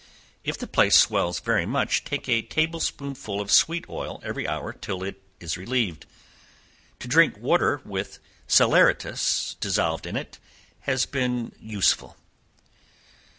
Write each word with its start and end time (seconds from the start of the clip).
If 0.43 0.57
the 0.57 0.65
place 0.65 0.95
swells 0.97 1.39
very 1.39 1.67
much, 1.67 2.03
take 2.03 2.27
a 2.27 2.41
table 2.41 2.79
spoonful 2.79 3.39
of 3.39 3.51
sweet 3.51 3.87
oil 3.87 4.19
every 4.23 4.47
hour, 4.47 4.73
till 4.73 5.03
it 5.03 5.21
is 5.39 5.57
relieved. 5.59 6.07
To 7.01 7.07
drink 7.07 7.37
water 7.37 7.83
with 7.85 8.17
salaeratus 8.47 9.57
dissolved 9.59 10.07
in 10.07 10.15
it 10.15 10.39
has 10.89 11.05
been 11.05 11.51
useful. 11.59 12.17